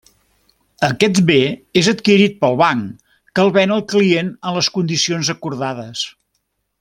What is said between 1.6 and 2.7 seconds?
és adquirit pel